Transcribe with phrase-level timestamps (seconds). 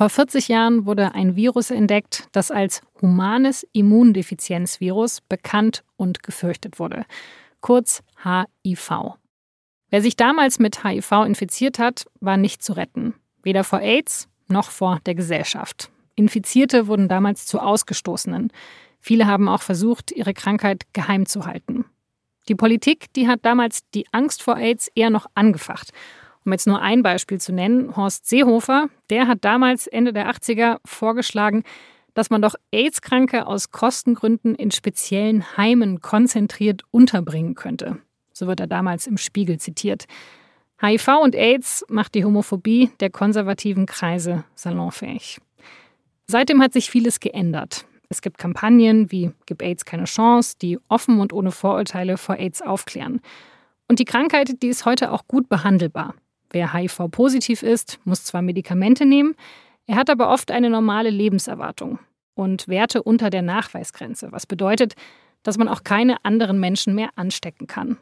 [0.00, 7.04] Vor 40 Jahren wurde ein Virus entdeckt, das als humanes Immundefizienzvirus bekannt und gefürchtet wurde,
[7.60, 9.18] kurz HIV.
[9.90, 14.70] Wer sich damals mit HIV infiziert hat, war nicht zu retten, weder vor AIDS noch
[14.70, 15.90] vor der Gesellschaft.
[16.14, 18.50] Infizierte wurden damals zu Ausgestoßenen.
[19.00, 21.84] Viele haben auch versucht, ihre Krankheit geheim zu halten.
[22.48, 25.92] Die Politik, die hat damals die Angst vor AIDS eher noch angefacht
[26.50, 30.78] um jetzt nur ein Beispiel zu nennen, Horst Seehofer, der hat damals Ende der 80er
[30.84, 31.62] vorgeschlagen,
[32.14, 37.98] dass man doch AIDS-Kranke aus Kostengründen in speziellen Heimen konzentriert unterbringen könnte.
[38.32, 40.06] So wird er damals im Spiegel zitiert.
[40.82, 45.38] HIV und AIDS macht die Homophobie der konservativen Kreise salonfähig.
[46.26, 47.86] Seitdem hat sich vieles geändert.
[48.08, 52.60] Es gibt Kampagnen wie Gib AIDS keine Chance, die offen und ohne Vorurteile vor AIDS
[52.60, 53.20] aufklären.
[53.86, 56.14] Und die Krankheit, die ist heute auch gut behandelbar.
[56.50, 59.34] Wer HIV-positiv ist, muss zwar Medikamente nehmen,
[59.86, 61.98] er hat aber oft eine normale Lebenserwartung
[62.34, 64.94] und Werte unter der Nachweisgrenze, was bedeutet,
[65.42, 67.96] dass man auch keine anderen Menschen mehr anstecken kann.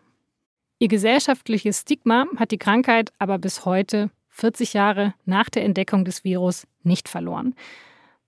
[0.79, 6.25] Ihr gesellschaftliches Stigma hat die Krankheit aber bis heute, 40 Jahre nach der Entdeckung des
[6.25, 7.55] Virus, nicht verloren.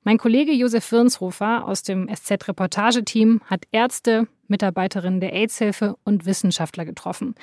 [0.02, 7.34] Mein Kollege Josef Wirnshofer aus dem SZ-Reportageteam hat Ärzte, Mitarbeiterinnen der AIDS-Hilfe und Wissenschaftler getroffen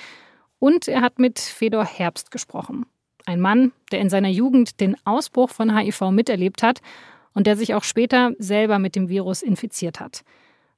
[0.60, 2.86] und er hat mit Fedor Herbst gesprochen.
[3.26, 6.82] Ein Mann, der in seiner Jugend den Ausbruch von HIV miterlebt hat
[7.34, 10.24] und der sich auch später selber mit dem Virus infiziert hat.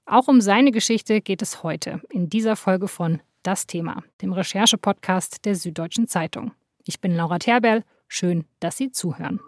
[0.05, 5.45] Auch um seine Geschichte geht es heute in dieser Folge von Das Thema, dem Recherche-Podcast
[5.45, 6.51] der Süddeutschen Zeitung.
[6.85, 7.83] Ich bin Laura Terberl.
[8.07, 9.39] Schön, dass Sie zuhören.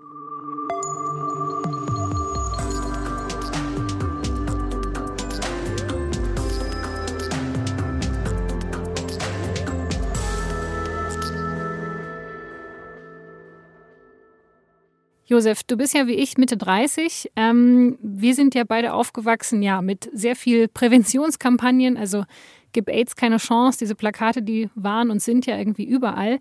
[15.31, 17.31] Josef, du bist ja wie ich Mitte 30.
[17.37, 21.95] Ähm, wir sind ja beide aufgewachsen, ja, mit sehr viel Präventionskampagnen.
[21.95, 22.25] Also
[22.73, 23.79] gib AIDS keine Chance.
[23.79, 26.39] Diese Plakate, die waren und sind ja irgendwie überall.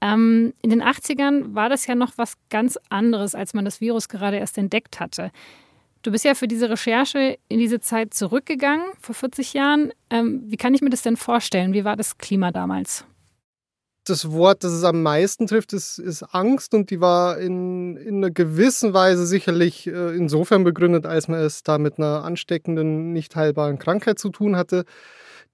[0.00, 4.08] Ähm, in den 80ern war das ja noch was ganz anderes, als man das Virus
[4.08, 5.32] gerade erst entdeckt hatte.
[6.02, 9.92] Du bist ja für diese Recherche in diese Zeit zurückgegangen, vor 40 Jahren.
[10.08, 11.72] Ähm, wie kann ich mir das denn vorstellen?
[11.72, 13.04] Wie war das Klima damals?
[14.04, 18.16] Das Wort, das es am meisten trifft, ist, ist Angst und die war in, in
[18.16, 23.36] einer gewissen Weise sicherlich äh, insofern begründet, als man es da mit einer ansteckenden, nicht
[23.36, 24.84] heilbaren Krankheit zu tun hatte,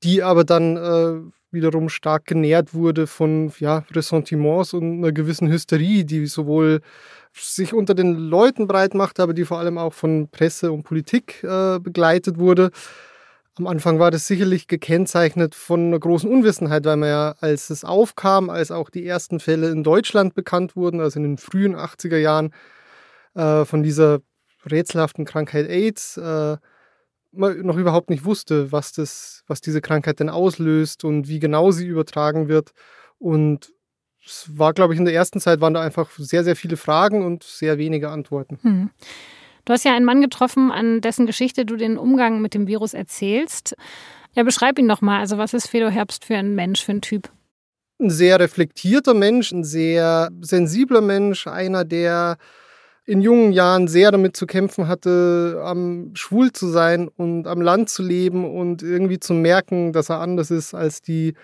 [0.02, 6.04] die aber dann äh, wiederum stark genährt wurde von ja, Ressentiments und einer gewissen Hysterie,
[6.04, 6.80] die sowohl
[7.34, 11.42] sich unter den Leuten breit machte, aber die vor allem auch von Presse und Politik
[11.42, 12.70] äh, begleitet wurde.
[13.58, 17.84] Am Anfang war das sicherlich gekennzeichnet von einer großen Unwissenheit, weil man ja, als es
[17.84, 22.18] aufkam, als auch die ersten Fälle in Deutschland bekannt wurden, also in den frühen 80er
[22.18, 22.52] Jahren,
[23.34, 24.20] äh, von dieser
[24.70, 26.58] rätselhaften Krankheit AIDS, äh,
[27.32, 31.70] man noch überhaupt nicht wusste, was, das, was diese Krankheit denn auslöst und wie genau
[31.70, 32.72] sie übertragen wird.
[33.18, 33.72] Und
[34.24, 37.24] es war, glaube ich, in der ersten Zeit waren da einfach sehr, sehr viele Fragen
[37.24, 38.58] und sehr wenige Antworten.
[38.62, 38.90] Hm.
[39.66, 42.94] Du hast ja einen Mann getroffen, an dessen Geschichte du den Umgang mit dem Virus
[42.94, 43.74] erzählst.
[44.32, 45.18] Ja, beschreib ihn doch mal.
[45.18, 47.30] Also, was ist Fedor Herbst für ein Mensch, für ein Typ?
[48.00, 52.36] Ein sehr reflektierter Mensch, ein sehr sensibler Mensch, einer, der
[53.06, 57.88] in jungen Jahren sehr damit zu kämpfen hatte, am schwul zu sein und am Land
[57.88, 61.34] zu leben und irgendwie zu merken, dass er anders ist als die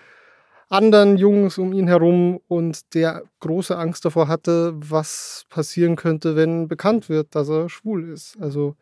[0.69, 6.67] anderen Jungs um ihn herum und der große Angst davor hatte, was passieren könnte, wenn
[6.67, 8.37] bekannt wird, dass er schwul ist.
[8.39, 8.75] Also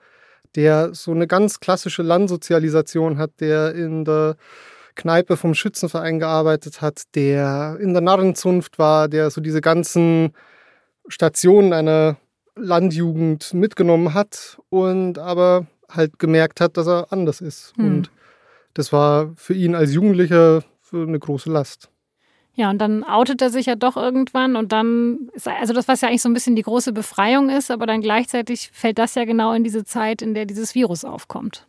[0.55, 4.35] der so eine ganz klassische Landsozialisation hat, der in der
[4.95, 10.33] Kneipe vom Schützenverein gearbeitet hat, der in der Narrenzunft war, der so diese ganzen
[11.07, 12.17] Stationen einer
[12.55, 17.73] Landjugend mitgenommen hat und aber halt gemerkt hat, dass er anders ist.
[17.77, 17.85] Hm.
[17.85, 18.11] Und
[18.73, 21.89] das war für ihn als Jugendlicher eine große Last.
[22.53, 26.01] Ja, und dann outet er sich ja doch irgendwann und dann, ist, also das, was
[26.01, 29.23] ja eigentlich so ein bisschen die große Befreiung ist, aber dann gleichzeitig fällt das ja
[29.23, 31.65] genau in diese Zeit, in der dieses Virus aufkommt.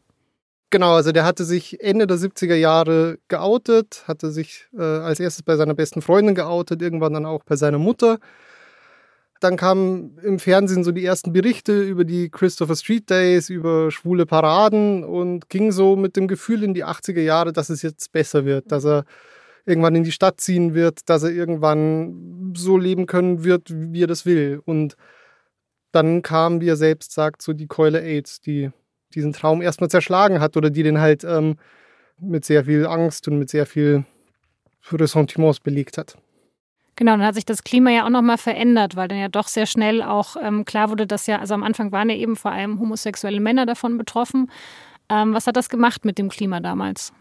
[0.71, 5.43] Genau, also der hatte sich Ende der 70er Jahre geoutet, hatte sich äh, als erstes
[5.43, 8.19] bei seiner besten Freundin geoutet, irgendwann dann auch bei seiner Mutter.
[9.43, 14.25] Dann kamen im Fernsehen so die ersten Berichte über die Christopher Street Days, über schwule
[14.25, 18.45] Paraden und ging so mit dem Gefühl in die 80er Jahre, dass es jetzt besser
[18.45, 19.05] wird, dass er
[19.65, 24.07] irgendwann in die Stadt ziehen wird, dass er irgendwann so leben können wird, wie er
[24.07, 24.63] das will.
[24.65, 24.97] Und
[25.91, 28.71] dann kam, wie er selbst sagt, so die Keule AIDS, die
[29.13, 31.57] diesen Traum erstmal zerschlagen hat oder die den halt ähm,
[32.21, 34.05] mit sehr viel Angst und mit sehr viel
[34.93, 36.17] Ressentiments belegt hat.
[36.97, 39.67] Genau, dann hat sich das Klima ja auch nochmal verändert, weil dann ja doch sehr
[39.67, 42.79] schnell auch ähm, klar wurde, dass ja, also am Anfang waren ja eben vor allem
[42.81, 44.51] homosexuelle Männer davon betroffen.
[45.09, 47.13] Ähm, was hat das gemacht mit dem Klima damals?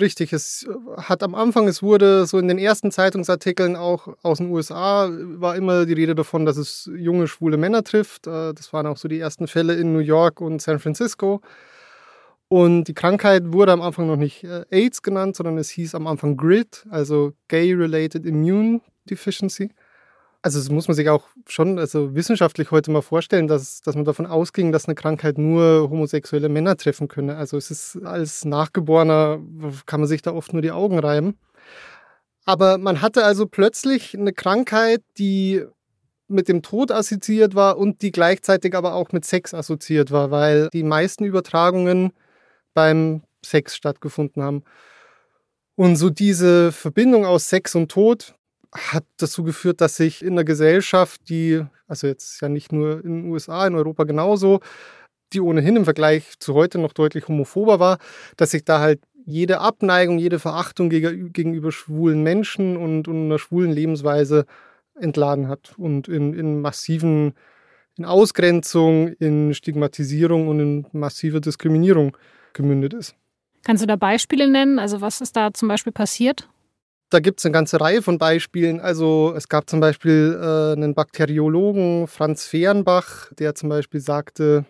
[0.00, 0.66] Richtig, es
[0.96, 5.54] hat am Anfang, es wurde so in den ersten Zeitungsartikeln auch aus den USA, war
[5.54, 8.26] immer die Rede davon, dass es junge schwule Männer trifft.
[8.26, 11.42] Äh, das waren auch so die ersten Fälle in New York und San Francisco.
[12.48, 16.06] Und die Krankheit wurde am Anfang noch nicht äh, AIDS genannt, sondern es hieß am
[16.06, 18.80] Anfang GRID, also Gay-Related Immune
[19.10, 19.70] Deficiency.
[20.42, 24.04] Also das muss man sich auch schon also wissenschaftlich heute mal vorstellen, dass, dass man
[24.04, 27.36] davon ausging, dass eine Krankheit nur homosexuelle Männer treffen könne.
[27.36, 29.40] Also es ist als Nachgeborener,
[29.86, 31.38] kann man sich da oft nur die Augen reiben.
[32.44, 35.64] Aber man hatte also plötzlich eine Krankheit, die
[36.28, 40.68] mit dem Tod assoziiert war und die gleichzeitig aber auch mit Sex assoziiert war, weil
[40.74, 42.12] die meisten Übertragungen
[42.74, 44.62] beim Sex stattgefunden haben.
[45.76, 48.34] Und so diese Verbindung aus Sex und Tod,
[48.76, 53.22] hat dazu geführt, dass sich in der Gesellschaft, die, also jetzt ja nicht nur in
[53.22, 54.60] den USA, in Europa genauso,
[55.32, 57.98] die ohnehin im Vergleich zu heute noch deutlich homophober war,
[58.36, 63.72] dass sich da halt jede Abneigung, jede Verachtung gegenüber schwulen Menschen und, und einer schwulen
[63.72, 64.44] Lebensweise
[65.00, 67.34] entladen hat und in, in massiven,
[67.96, 72.16] in Ausgrenzung, in Stigmatisierung und in massive Diskriminierung
[72.52, 73.16] gemündet ist.
[73.62, 74.78] Kannst du da Beispiele nennen?
[74.78, 76.48] Also was ist da zum Beispiel passiert?
[77.10, 78.80] Da gibt es eine ganze Reihe von Beispielen.
[78.80, 84.64] Also es gab zum Beispiel äh, einen Bakteriologen, Franz Fehrenbach, der zum Beispiel sagte,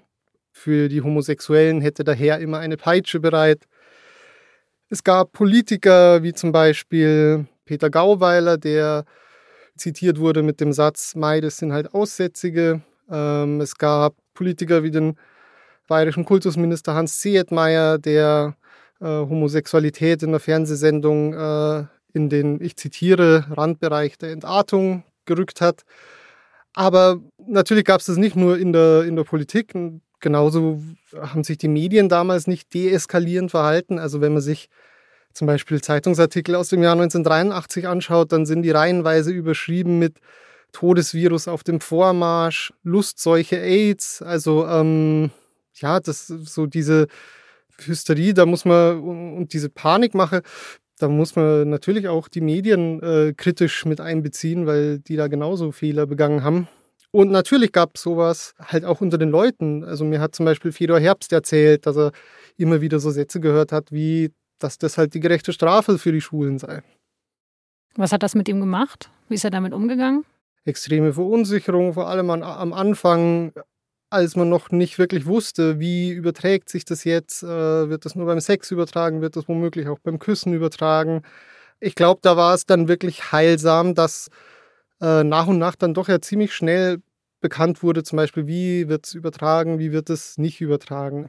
[0.53, 3.65] für die Homosexuellen hätte der Herr immer eine Peitsche bereit.
[4.89, 9.05] Es gab Politiker wie zum Beispiel Peter Gauweiler, der
[9.77, 12.83] zitiert wurde mit dem Satz, Mai, das sind halt Aussätzige.
[13.11, 15.17] Ähm, es gab Politiker wie den
[15.89, 18.57] bayerischen Kultusminister Hans Seetmeier, der
[19.01, 25.83] äh, Homosexualität in der Fernsehsendung äh, in den, ich zitiere, Randbereich der Entartung gerückt hat.
[26.73, 29.75] Aber natürlich gab es das nicht nur in der, in der Politik.
[30.21, 30.83] Genauso
[31.21, 33.99] haben sich die Medien damals nicht deeskalierend verhalten.
[33.99, 34.69] Also wenn man sich
[35.33, 40.19] zum Beispiel Zeitungsartikel aus dem Jahr 1983 anschaut, dann sind die reihenweise überschrieben mit
[40.73, 44.23] Todesvirus auf dem Vormarsch, Lustseuche AIDS.
[44.23, 45.31] Also ähm,
[45.75, 47.07] ja, das so diese
[47.79, 50.43] Hysterie, da muss man und diese Panikmache,
[50.99, 55.73] da muss man natürlich auch die Medien äh, kritisch mit einbeziehen, weil die da genauso
[55.73, 56.69] Fehler begangen haben.
[57.11, 59.85] Und natürlich gab es sowas halt auch unter den Leuten.
[59.85, 62.13] Also mir hat zum Beispiel Fedor Herbst erzählt, dass er
[62.57, 66.21] immer wieder so Sätze gehört hat, wie, dass das halt die gerechte Strafe für die
[66.21, 66.83] Schulen sei.
[67.97, 69.11] Was hat das mit ihm gemacht?
[69.29, 70.25] Wie ist er damit umgegangen?
[70.65, 73.53] Extreme Verunsicherung, vor allem an, am Anfang
[74.15, 78.27] als man noch nicht wirklich wusste, wie überträgt sich das jetzt, äh, wird das nur
[78.27, 81.23] beim Sex übertragen, wird das womöglich auch beim Küssen übertragen.
[81.81, 84.31] Ich glaube, da war es dann wirklich heilsam, dass
[85.01, 87.03] äh, nach und nach dann doch ja ziemlich schnell
[87.41, 91.29] bekannt wurde, zum Beispiel, wie wird es übertragen, wie wird es nicht übertragen.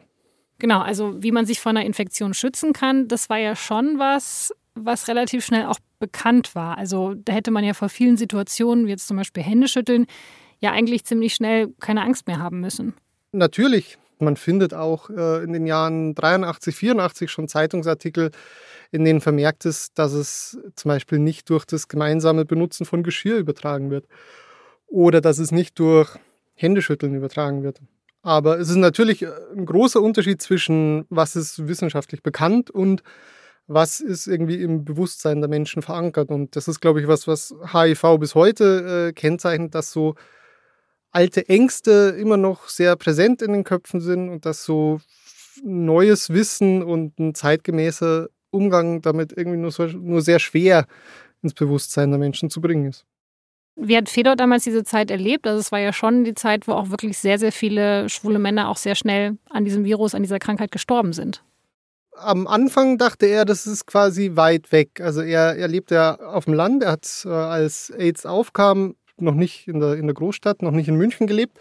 [0.59, 4.53] Genau, also wie man sich vor einer Infektion schützen kann, das war ja schon was,
[4.75, 6.77] was relativ schnell auch bekannt war.
[6.77, 10.05] Also da hätte man ja vor vielen Situationen, wie jetzt zum Beispiel Händeschütteln,
[10.59, 12.93] ja eigentlich ziemlich schnell keine Angst mehr haben müssen.
[13.31, 13.97] Natürlich.
[14.17, 18.31] Man findet auch äh, in den Jahren 83, 84 schon Zeitungsartikel,
[18.91, 23.37] in denen vermerkt ist, dass es zum Beispiel nicht durch das gemeinsame Benutzen von Geschirr
[23.37, 24.07] übertragen wird
[24.87, 26.17] oder dass es nicht durch
[26.53, 27.81] Händeschütteln übertragen wird.
[28.21, 33.03] Aber es ist natürlich äh, ein großer Unterschied zwischen, was ist wissenschaftlich bekannt und
[33.67, 36.29] was ist irgendwie im Bewusstsein der Menschen verankert.
[36.29, 40.15] Und das ist, glaube ich, was, was HIV bis heute äh, kennzeichnet, dass so
[41.15, 44.99] alte Ängste immer noch sehr präsent in den Köpfen sind und dass so
[45.63, 50.85] neues Wissen und ein zeitgemäßer Umgang damit irgendwie nur, so, nur sehr schwer
[51.41, 53.05] ins Bewusstsein der Menschen zu bringen ist.
[53.77, 55.47] Wie hat Fedor damals diese Zeit erlebt?
[55.47, 58.69] Also es war ja schon die Zeit, wo auch wirklich sehr, sehr viele schwule Männer
[58.69, 61.43] auch sehr schnell an diesem Virus, an dieser Krankheit gestorben sind.
[62.17, 65.01] Am Anfang dachte er, das ist quasi weit weg.
[65.01, 66.83] Also er, er lebt ja auf dem Land.
[66.83, 70.87] Er hat, äh, als AIDS aufkam, noch nicht in der, in der Großstadt, noch nicht
[70.87, 71.57] in München gelebt,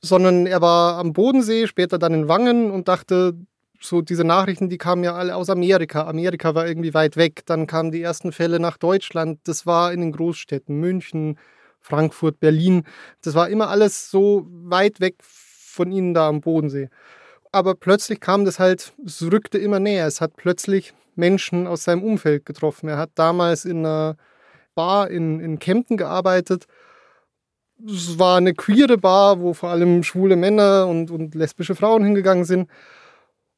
[0.00, 3.34] sondern er war am Bodensee, später dann in Wangen und dachte,
[3.80, 6.06] so diese Nachrichten, die kamen ja alle aus Amerika.
[6.06, 7.42] Amerika war irgendwie weit weg.
[7.46, 9.40] Dann kamen die ersten Fälle nach Deutschland.
[9.44, 11.38] Das war in den Großstädten, München,
[11.80, 12.84] Frankfurt, Berlin.
[13.22, 16.88] Das war immer alles so weit weg von ihnen da am Bodensee.
[17.52, 20.06] Aber plötzlich kam das halt, es rückte immer näher.
[20.06, 22.88] Es hat plötzlich Menschen aus seinem Umfeld getroffen.
[22.88, 24.16] Er hat damals in einer
[24.78, 26.66] Bar in, in Kempten gearbeitet.
[27.84, 32.44] Es war eine queere Bar, wo vor allem schwule Männer und, und lesbische Frauen hingegangen
[32.44, 32.70] sind.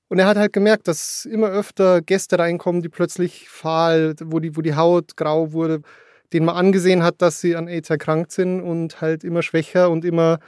[0.08, 4.56] Und er hat halt gemerkt, dass immer öfter Gäste reinkommen, die plötzlich fahl, wo die,
[4.56, 5.82] wo die Haut grau wurde,
[6.32, 10.06] denen man angesehen hat, dass sie an AIDS erkrankt sind und halt immer schwächer und
[10.06, 10.38] immer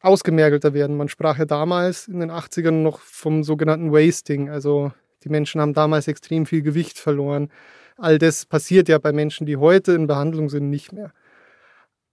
[0.00, 0.96] ausgemergelter werden.
[0.96, 4.48] Man sprach ja damals in den 80ern noch vom sogenannten Wasting.
[4.48, 4.92] Also
[5.24, 7.50] die Menschen haben damals extrem viel Gewicht verloren.
[7.96, 11.12] All das passiert ja bei Menschen, die heute in Behandlung sind, nicht mehr.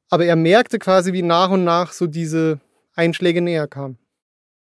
[0.10, 2.60] Aber er merkte quasi, wie nach und nach so diese
[2.96, 3.98] Einschläge näher kamen.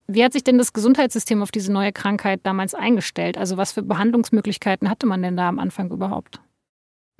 [0.07, 3.37] Wie hat sich denn das Gesundheitssystem auf diese neue Krankheit damals eingestellt?
[3.37, 6.41] Also was für Behandlungsmöglichkeiten hatte man denn da am Anfang überhaupt?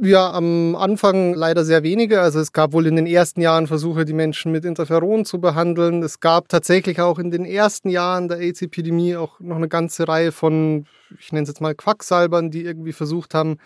[0.01, 2.21] Ja, am Anfang leider sehr wenige.
[2.21, 6.01] Also es gab wohl in den ersten Jahren Versuche, die Menschen mit Interferon zu behandeln.
[6.03, 10.31] Es gab tatsächlich auch in den ersten Jahren der AIDS-Epidemie auch noch eine ganze Reihe
[10.31, 10.85] von,
[11.19, 13.57] ich nenne es jetzt mal Quacksalbern, die irgendwie versucht haben,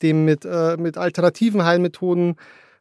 [0.00, 2.36] dem mit, äh, mit alternativen Heilmethoden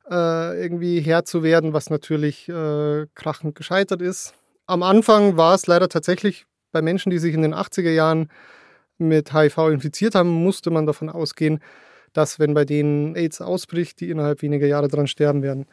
[0.08, 4.36] äh, irgendwie Herr zu werden, was natürlich äh, krachend gescheitert ist.
[4.68, 8.30] Am Anfang war es leider tatsächlich bei Menschen, die sich in den 80er Jahren
[9.00, 11.60] mit HIV infiziert haben, musste man davon ausgehen,
[12.14, 15.66] dass wenn bei denen AIDS ausbricht, die innerhalb weniger Jahre daran sterben werden.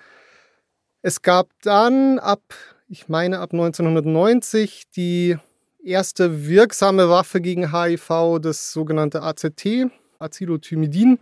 [1.02, 2.42] Es gab dann ab,
[2.88, 5.36] ich meine ab 1990, die
[5.82, 9.88] erste wirksame Waffe gegen HIV, das sogenannte AZT,
[10.18, 11.18] Acylotymidin.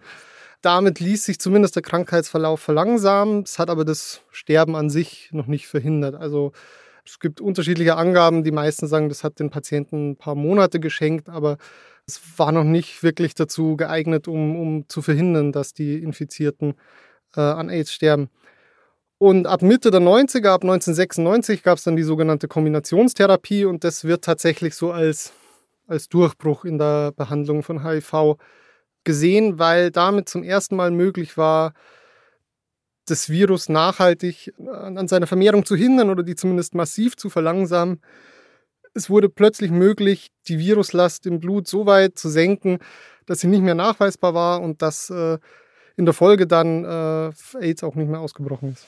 [0.62, 3.42] Damit ließ sich zumindest der Krankheitsverlauf verlangsamen.
[3.42, 6.14] Es hat aber das Sterben an sich noch nicht verhindert.
[6.14, 6.52] Also
[7.04, 8.44] es gibt unterschiedliche Angaben.
[8.44, 11.58] Die meisten sagen, das hat den Patienten ein paar Monate geschenkt, aber
[12.06, 16.74] es war noch nicht wirklich dazu geeignet, um, um zu verhindern, dass die Infizierten
[17.36, 18.28] äh, an AIDS sterben.
[19.18, 24.04] Und ab Mitte der 90er, ab 1996, gab es dann die sogenannte Kombinationstherapie und das
[24.04, 25.32] wird tatsächlich so als,
[25.86, 28.36] als Durchbruch in der Behandlung von HIV
[29.04, 31.74] gesehen, weil damit zum ersten Mal möglich war,
[33.06, 38.00] das Virus nachhaltig an seiner Vermehrung zu hindern oder die zumindest massiv zu verlangsamen
[38.94, 42.78] es wurde plötzlich möglich, die Viruslast im Blut so weit zu senken,
[43.26, 45.38] dass sie nicht mehr nachweisbar war und dass äh,
[45.96, 48.86] in der Folge dann äh, AIDS auch nicht mehr ausgebrochen ist.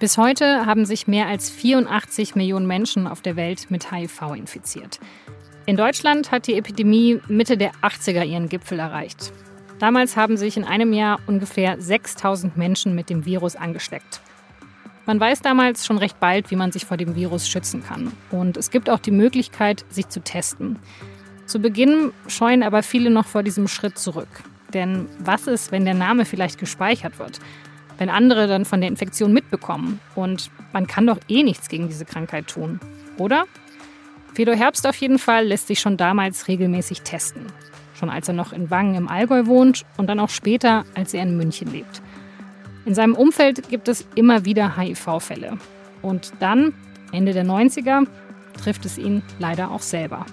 [0.00, 5.00] Bis heute haben sich mehr als 84 Millionen Menschen auf der Welt mit HIV infiziert.
[5.66, 9.32] In Deutschland hat die Epidemie Mitte der 80er ihren Gipfel erreicht.
[9.78, 14.20] Damals haben sich in einem Jahr ungefähr 6000 Menschen mit dem Virus angesteckt.
[15.06, 18.12] Man weiß damals schon recht bald, wie man sich vor dem Virus schützen kann.
[18.30, 20.78] Und es gibt auch die Möglichkeit, sich zu testen.
[21.46, 24.28] Zu Beginn scheuen aber viele noch vor diesem Schritt zurück.
[24.74, 27.38] Denn was ist, wenn der Name vielleicht gespeichert wird?
[27.96, 30.00] Wenn andere dann von der Infektion mitbekommen?
[30.14, 32.80] Und man kann doch eh nichts gegen diese Krankheit tun,
[33.16, 33.44] oder?
[34.34, 37.46] Fedor Herbst auf jeden Fall lässt sich schon damals regelmäßig testen
[37.98, 41.22] schon als er noch in Wangen im Allgäu wohnt und dann auch später, als er
[41.22, 42.00] in München lebt.
[42.84, 45.58] In seinem Umfeld gibt es immer wieder HIV-Fälle.
[46.00, 46.72] Und dann,
[47.12, 48.06] Ende der 90er,
[48.62, 50.24] trifft es ihn leider auch selber.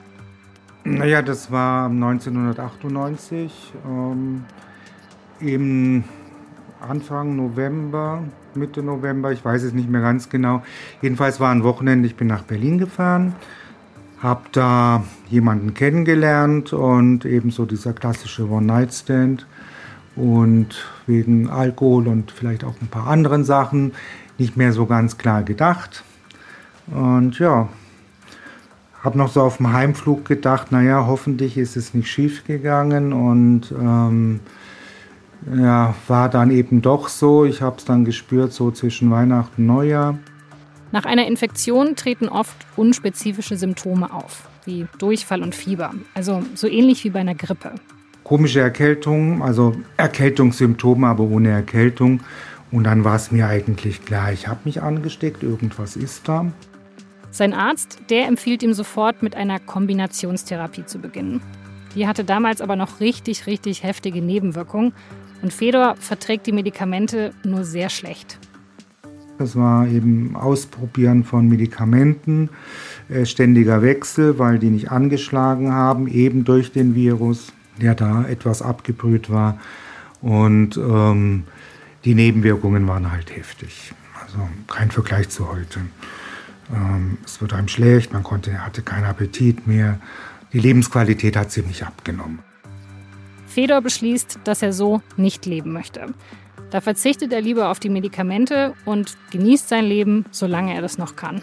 [0.84, 4.46] Naja, das war 1998, ähm,
[5.40, 6.04] im
[6.80, 10.62] Anfang November, Mitte November, ich weiß es nicht mehr ganz genau.
[11.02, 13.34] Jedenfalls war ein Wochenende, ich bin nach Berlin gefahren
[14.26, 19.46] habe da jemanden kennengelernt und ebenso dieser klassische One-Night-Stand.
[20.16, 23.92] Und wegen Alkohol und vielleicht auch ein paar anderen Sachen
[24.38, 26.04] nicht mehr so ganz klar gedacht.
[26.88, 27.68] Und ja,
[29.04, 33.12] habe noch so auf dem Heimflug gedacht, naja, hoffentlich ist es nicht schief gegangen.
[33.12, 34.40] Und ähm,
[35.54, 37.44] ja, war dann eben doch so.
[37.46, 40.18] Ich habe es dann gespürt, so zwischen Weihnachten und Neujahr.
[40.92, 47.04] Nach einer Infektion treten oft unspezifische Symptome auf, wie Durchfall und Fieber, also so ähnlich
[47.04, 47.74] wie bei einer Grippe.
[48.24, 52.22] Komische Erkältung, also Erkältungssymptome, aber ohne Erkältung.
[52.72, 56.52] Und dann war es mir eigentlich klar, ich habe mich angesteckt, irgendwas ist da.
[57.30, 61.42] Sein Arzt, der empfiehlt ihm sofort mit einer Kombinationstherapie zu beginnen.
[61.94, 64.94] Die hatte damals aber noch richtig, richtig heftige Nebenwirkungen
[65.42, 68.40] und Fedor verträgt die Medikamente nur sehr schlecht.
[69.38, 72.50] Das war eben Ausprobieren von Medikamenten,
[73.10, 77.52] äh, ständiger Wechsel, weil die nicht angeschlagen haben, eben durch den Virus,
[77.82, 79.60] der da etwas abgebrüht war.
[80.22, 81.44] Und ähm,
[82.06, 83.94] die Nebenwirkungen waren halt heftig.
[84.24, 84.38] Also
[84.68, 85.82] kein Vergleich zu heute.
[86.74, 90.00] Ähm, es wird einem schlecht, man konnte, hatte keinen Appetit mehr.
[90.54, 92.40] Die Lebensqualität hat ziemlich abgenommen.
[93.48, 96.08] Fedor beschließt, dass er so nicht leben möchte.
[96.76, 101.16] Da verzichtet er lieber auf die Medikamente und genießt sein Leben, solange er das noch
[101.16, 101.42] kann.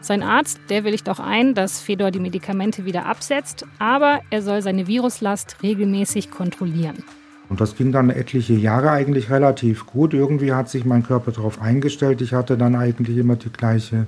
[0.00, 4.62] Sein Arzt, der willigt auch ein, dass Fedor die Medikamente wieder absetzt, aber er soll
[4.62, 7.02] seine Viruslast regelmäßig kontrollieren.
[7.48, 10.14] Und das ging dann etliche Jahre eigentlich relativ gut.
[10.14, 12.20] Irgendwie hat sich mein Körper darauf eingestellt.
[12.20, 14.06] Ich hatte dann eigentlich immer die gleiche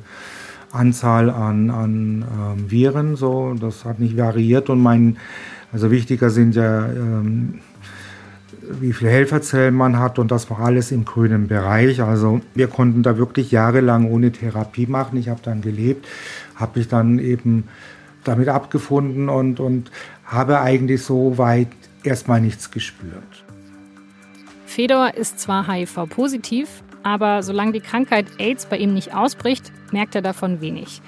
[0.70, 3.16] Anzahl an, an ähm, Viren.
[3.16, 5.16] So, das hat nicht variiert und mein,
[5.72, 7.58] also wichtiger sind ja ähm,
[8.80, 12.02] wie viele Helferzellen man hat und das war alles im grünen Bereich.
[12.02, 15.18] Also wir konnten da wirklich jahrelang ohne Therapie machen.
[15.18, 16.06] Ich habe dann gelebt,
[16.54, 17.64] habe mich dann eben
[18.24, 19.90] damit abgefunden und, und
[20.24, 21.68] habe eigentlich so weit
[22.02, 23.44] erstmal nichts gespürt.
[24.66, 30.22] Fedor ist zwar HIV-positiv, aber solange die Krankheit AIDS bei ihm nicht ausbricht, merkt er
[30.22, 31.00] davon wenig.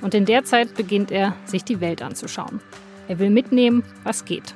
[0.00, 2.60] Und in der Zeit beginnt er, sich die Welt anzuschauen.
[3.08, 4.54] Er will mitnehmen, was geht.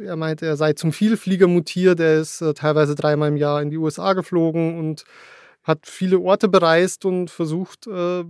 [0.00, 2.00] Er meinte, er sei zum Vielflieger mutiert.
[2.00, 5.04] Er ist äh, teilweise dreimal im Jahr in die USA geflogen und
[5.62, 8.24] hat viele Orte bereist und versucht, äh,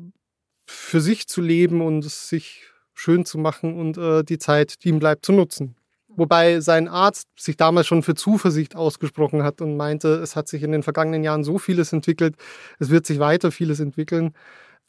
[0.67, 4.89] für sich zu leben und es sich schön zu machen und äh, die Zeit, die
[4.91, 5.77] ihm bleibt, zu nutzen.
[6.09, 10.63] Wobei sein Arzt sich damals schon für Zuversicht ausgesprochen hat und meinte, es hat sich
[10.63, 12.35] in den vergangenen Jahren so vieles entwickelt,
[12.79, 14.35] es wird sich weiter vieles entwickeln.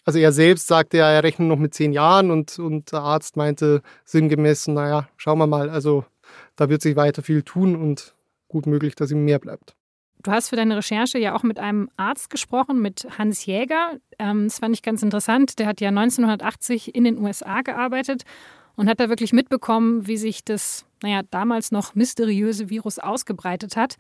[0.04, 3.38] Also er selbst sagte ja, er rechnet noch mit zehn Jahren und, und der Arzt
[3.38, 6.06] meinte sinngemäß, naja, schauen wir mal, also
[6.56, 8.16] da wird sich weiter viel tun und
[8.48, 9.76] gut möglich, dass ihm mehr bleibt.
[10.24, 13.98] Du hast für deine Recherche ja auch mit einem Arzt gesprochen, mit Hans Jäger.
[14.20, 15.58] Ähm, das fand ich ganz interessant.
[15.58, 18.24] Der hat ja 1980 in den USA gearbeitet
[18.76, 23.96] und hat da wirklich mitbekommen, wie sich das, naja, damals noch mysteriöse Virus ausgebreitet hat.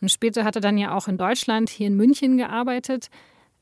[0.00, 3.08] Und später hat er dann ja auch in Deutschland, hier in München gearbeitet.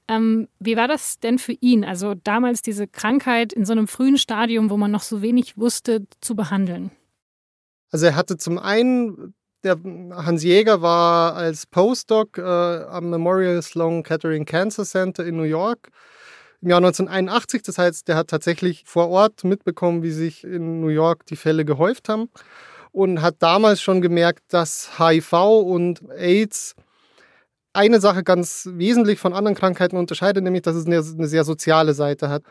[0.08, 4.18] Ähm, wie war das denn für ihn, also damals diese Krankheit in so einem frühen
[4.18, 6.90] Stadium, wo man noch so wenig wusste, zu behandeln?
[7.92, 9.76] Also er hatte zum einen, der
[10.12, 15.90] Hans Jäger war als Postdoc äh, am Memorial Sloan Kettering Cancer Center in New York
[16.62, 17.62] im Jahr 1981.
[17.62, 21.64] Das heißt, der hat tatsächlich vor Ort mitbekommen, wie sich in New York die Fälle
[21.64, 22.30] gehäuft haben
[22.92, 26.74] und hat damals schon gemerkt, dass HIV und AIDS
[27.74, 31.94] eine Sache ganz wesentlich von anderen Krankheiten unterscheidet, nämlich dass es eine, eine sehr soziale
[31.94, 32.42] Seite hat.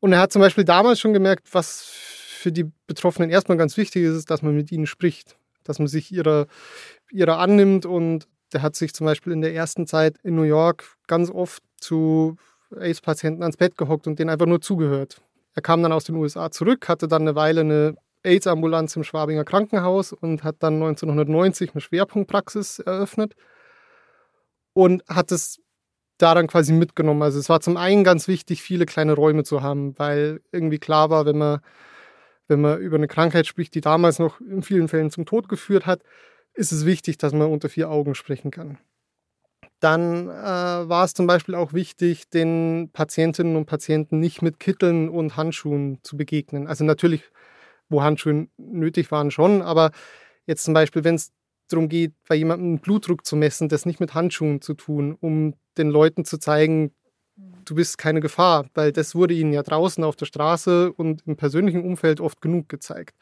[0.00, 1.86] Und er hat zum Beispiel damals schon gemerkt, was
[2.44, 6.12] für die Betroffenen erstmal ganz wichtig ist, dass man mit ihnen spricht, dass man sich
[6.12, 6.46] ihrer,
[7.10, 7.86] ihrer annimmt.
[7.86, 11.62] Und der hat sich zum Beispiel in der ersten Zeit in New York ganz oft
[11.80, 12.36] zu
[12.70, 15.22] AIDS-Patienten ans Bett gehockt und denen einfach nur zugehört.
[15.54, 19.44] Er kam dann aus den USA zurück, hatte dann eine Weile eine AIDS-Ambulanz im Schwabinger
[19.44, 23.34] Krankenhaus und hat dann 1990 eine Schwerpunktpraxis eröffnet
[24.74, 25.60] und hat es
[26.18, 27.22] daran quasi mitgenommen.
[27.22, 31.08] Also es war zum einen ganz wichtig, viele kleine Räume zu haben, weil irgendwie klar
[31.08, 31.60] war, wenn man
[32.48, 35.86] wenn man über eine Krankheit spricht, die damals noch in vielen Fällen zum Tod geführt
[35.86, 36.02] hat,
[36.54, 38.78] ist es wichtig, dass man unter vier Augen sprechen kann.
[39.80, 45.08] Dann äh, war es zum Beispiel auch wichtig, den Patientinnen und Patienten nicht mit Kitteln
[45.08, 46.66] und Handschuhen zu begegnen.
[46.66, 47.22] Also natürlich,
[47.88, 49.90] wo Handschuhe nötig waren, schon, aber
[50.46, 51.32] jetzt zum Beispiel, wenn es
[51.68, 55.90] darum geht, bei jemandem Blutdruck zu messen, das nicht mit Handschuhen zu tun, um den
[55.90, 56.92] Leuten zu zeigen,
[57.64, 61.36] du bist keine Gefahr, weil das wurde ihnen ja draußen auf der Straße und im
[61.36, 63.16] persönlichen Umfeld oft genug gezeigt.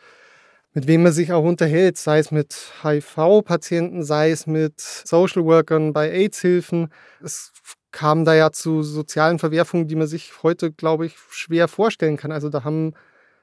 [0.75, 5.93] Mit wem man sich auch unterhält, sei es mit HIV-Patienten, sei es mit Social Workern
[5.93, 6.89] bei AIDS-Hilfen.
[7.23, 7.53] Es
[7.91, 12.33] kam da ja zu sozialen Verwerfungen, die man sich heute, glaube ich, schwer vorstellen kann.
[12.33, 12.95] Also da haben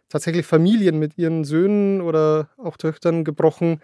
[0.09, 3.81] tatsächlich Familien mit ihren Söhnen oder auch Töchtern gebrochen,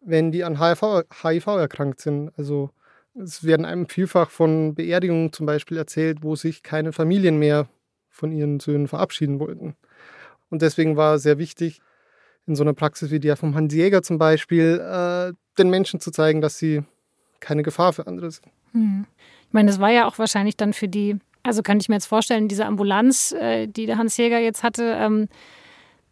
[0.00, 2.32] wenn die an HIV, HIV erkrankt sind.
[2.38, 2.70] Also
[3.22, 7.68] es werden einem vielfach von Beerdigungen zum Beispiel erzählt, wo sich keine Familien mehr
[8.08, 9.76] von ihren Söhnen verabschieden wollten.
[10.50, 11.80] Und deswegen war sehr wichtig,
[12.46, 16.10] in so einer Praxis wie der vom Hans Jäger zum Beispiel, äh, den Menschen zu
[16.10, 16.82] zeigen, dass sie
[17.40, 18.46] keine Gefahr für andere sind.
[18.72, 19.06] Hm.
[19.46, 22.06] Ich meine, das war ja auch wahrscheinlich dann für die, also könnte ich mir jetzt
[22.06, 25.28] vorstellen, diese Ambulanz, äh, die der Hans Jäger jetzt hatte, ähm,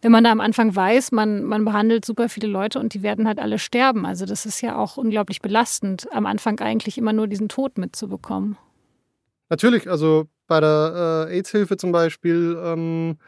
[0.07, 3.27] wenn man da am Anfang weiß, man, man behandelt super viele Leute und die werden
[3.27, 4.07] halt alle sterben.
[4.07, 8.57] Also das ist ja auch unglaublich belastend, am Anfang eigentlich immer nur diesen Tod mitzubekommen.
[9.49, 13.19] Natürlich, also bei der äh, AIDS-Hilfe zum Beispiel ähm,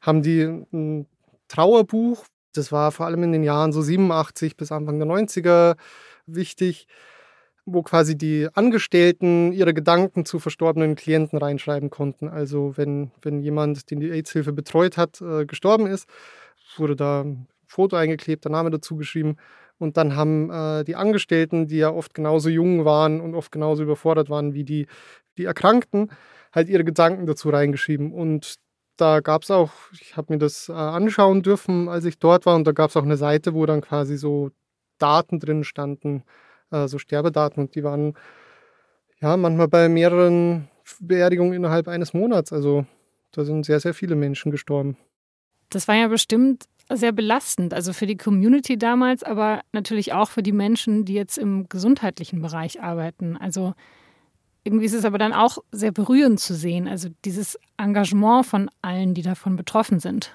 [0.00, 1.06] haben die ein
[1.46, 2.24] Trauerbuch.
[2.54, 5.76] Das war vor allem in den Jahren so 87 bis Anfang der 90er
[6.26, 6.88] wichtig
[7.66, 12.28] wo quasi die Angestellten ihre Gedanken zu verstorbenen Klienten reinschreiben konnten.
[12.28, 16.08] Also wenn, wenn jemand, den die AIDS-Hilfe betreut hat, äh, gestorben ist,
[16.76, 19.36] wurde da ein Foto eingeklebt, der Name dazu geschrieben.
[19.78, 23.82] Und dann haben äh, die Angestellten, die ja oft genauso jung waren und oft genauso
[23.82, 24.86] überfordert waren wie die,
[25.38, 26.10] die Erkrankten,
[26.52, 28.12] halt ihre Gedanken dazu reingeschrieben.
[28.12, 28.56] Und
[28.96, 32.54] da gab es auch, ich habe mir das äh, anschauen dürfen, als ich dort war,
[32.54, 34.50] und da gab es auch eine Seite, wo dann quasi so
[34.98, 36.22] Daten drin standen,
[36.70, 38.14] äh, so Sterbedaten und die waren
[39.20, 40.68] ja manchmal bei mehreren
[41.00, 42.52] Beerdigungen innerhalb eines Monats.
[42.52, 42.86] Also
[43.32, 44.96] da sind sehr, sehr viele Menschen gestorben.
[45.70, 50.42] Das war ja bestimmt sehr belastend, also für die Community damals, aber natürlich auch für
[50.42, 53.36] die Menschen, die jetzt im gesundheitlichen Bereich arbeiten.
[53.38, 53.74] Also
[54.64, 59.14] irgendwie ist es aber dann auch sehr berührend zu sehen, also dieses Engagement von allen,
[59.14, 60.34] die davon betroffen sind.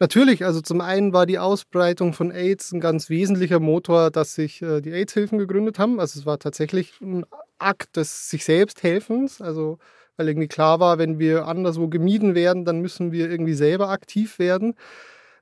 [0.00, 4.62] Natürlich, also zum einen war die Ausbreitung von AIDS ein ganz wesentlicher Motor, dass sich
[4.62, 5.98] äh, die AIDS-Hilfen gegründet haben.
[5.98, 7.26] Also es war tatsächlich ein
[7.58, 9.78] Akt des sich selbst Helfens, also
[10.16, 14.38] weil irgendwie klar war, wenn wir anderswo gemieden werden, dann müssen wir irgendwie selber aktiv
[14.38, 14.74] werden.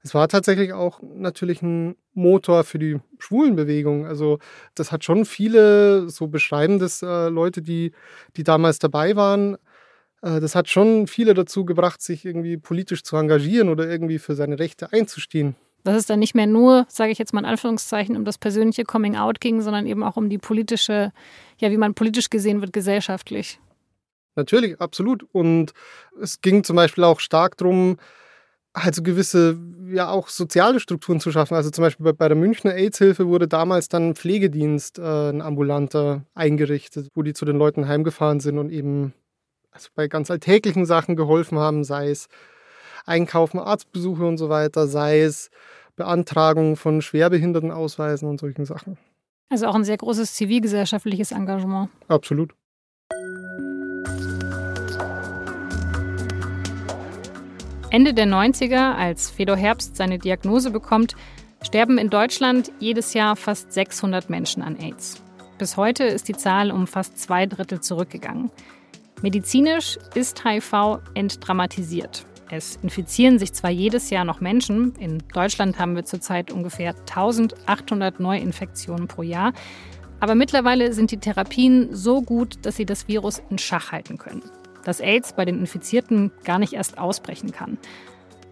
[0.02, 4.06] Es war tatsächlich auch natürlich ein Motor für die Schwulenbewegung.
[4.06, 4.38] Also
[4.74, 7.92] das hat schon viele, so beschreiben das äh, Leute, die,
[8.36, 9.56] die damals dabei waren,
[10.40, 14.58] das hat schon viele dazu gebracht, sich irgendwie politisch zu engagieren oder irgendwie für seine
[14.58, 15.54] Rechte einzustehen.
[15.84, 18.82] Dass es dann nicht mehr nur, sage ich jetzt mal in Anführungszeichen, um das persönliche
[18.82, 21.12] Coming Out ging, sondern eben auch um die politische,
[21.58, 23.60] ja, wie man politisch gesehen wird, gesellschaftlich.
[24.34, 25.24] Natürlich, absolut.
[25.32, 25.72] Und
[26.20, 27.96] es ging zum Beispiel auch stark darum,
[28.72, 29.56] also gewisse,
[29.88, 31.54] ja auch soziale Strukturen zu schaffen.
[31.54, 35.40] Also zum Beispiel bei, bei der Münchner AIDS-Hilfe wurde damals dann ein Pflegedienst, äh, ein
[35.40, 39.14] ambulanter, eingerichtet, wo die zu den Leuten heimgefahren sind und eben
[39.76, 42.28] also bei ganz alltäglichen Sachen geholfen haben, sei es
[43.04, 45.50] Einkaufen, Arztbesuche und so weiter, sei es
[45.96, 48.96] Beantragung von Schwerbehindertenausweisen und solchen Sachen.
[49.50, 51.90] Also auch ein sehr großes zivilgesellschaftliches Engagement.
[52.08, 52.54] Absolut.
[57.90, 61.16] Ende der 90er, als Fedor Herbst seine Diagnose bekommt,
[61.62, 65.22] sterben in Deutschland jedes Jahr fast 600 Menschen an AIDS.
[65.58, 68.50] Bis heute ist die Zahl um fast zwei Drittel zurückgegangen.
[69.22, 72.26] Medizinisch ist HIV entdramatisiert.
[72.50, 78.20] Es infizieren sich zwar jedes Jahr noch Menschen, in Deutschland haben wir zurzeit ungefähr 1800
[78.20, 79.52] Neuinfektionen pro Jahr,
[80.20, 84.42] aber mittlerweile sind die Therapien so gut, dass sie das Virus in Schach halten können
[84.86, 87.76] dass AIDS bei den Infizierten gar nicht erst ausbrechen kann.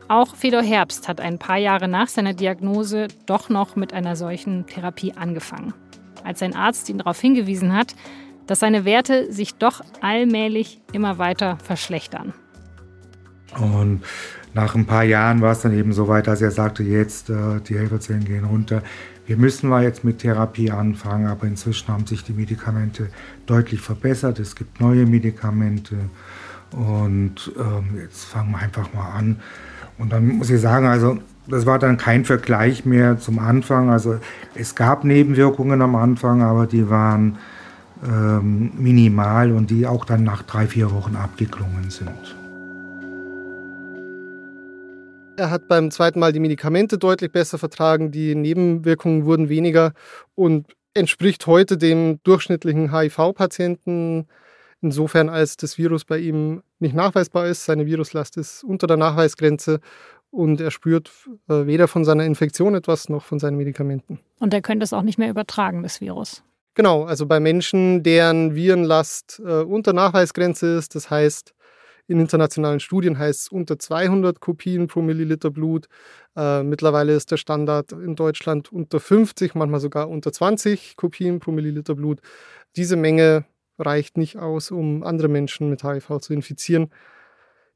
[0.09, 4.67] Auch Fedor Herbst hat ein paar Jahre nach seiner Diagnose doch noch mit einer solchen
[4.67, 5.73] Therapie angefangen.
[6.25, 7.95] Als sein Arzt ihn darauf hingewiesen hat,
[8.47, 12.33] dass seine Werte sich doch allmählich immer weiter verschlechtern.
[13.59, 14.03] Und
[14.53, 17.61] nach ein paar Jahren war es dann eben so weit, dass er sagte, jetzt äh,
[17.67, 18.83] die Helferzellen gehen runter.
[19.27, 23.09] Wir müssen mal jetzt mit Therapie anfangen, aber inzwischen haben sich die Medikamente
[23.47, 24.39] deutlich verbessert.
[24.39, 25.97] Es gibt neue Medikamente
[26.73, 29.41] und ähm, jetzt fangen wir einfach mal an.
[29.99, 33.91] Und dann muss ich sagen, also das war dann kein Vergleich mehr zum Anfang.
[33.91, 34.19] Also
[34.55, 37.39] es gab Nebenwirkungen am Anfang, aber die waren
[38.03, 42.37] ähm, minimal und die auch dann nach drei, vier Wochen abgeklungen sind.
[45.37, 49.93] Er hat beim zweiten Mal die Medikamente deutlich besser vertragen, die Nebenwirkungen wurden weniger
[50.35, 54.29] und entspricht heute dem durchschnittlichen HIV-Patienten,
[54.81, 57.65] insofern als das Virus bei ihm nicht nachweisbar ist.
[57.65, 59.81] Seine Viruslast ist unter der Nachweisgrenze
[60.31, 61.11] und er spürt
[61.49, 64.21] äh, weder von seiner Infektion etwas noch von seinen Medikamenten.
[64.39, 66.45] Und er könnte es auch nicht mehr übertragen, das Virus.
[66.75, 71.55] Genau, also bei Menschen, deren Virenlast äh, unter Nachweisgrenze ist, das heißt,
[72.07, 75.87] in internationalen Studien heißt es unter 200 Kopien pro Milliliter Blut.
[76.37, 81.53] Äh, mittlerweile ist der Standard in Deutschland unter 50, manchmal sogar unter 20 Kopien pro
[81.53, 82.21] Milliliter Blut.
[82.77, 83.45] Diese Menge
[83.79, 86.91] reicht nicht aus, um andere Menschen mit HIV zu infizieren.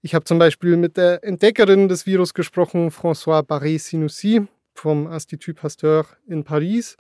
[0.03, 6.07] Ich habe zum Beispiel mit der Entdeckerin des Virus gesprochen, François Barré-Sinoussi vom Institut Pasteur
[6.27, 6.97] in Paris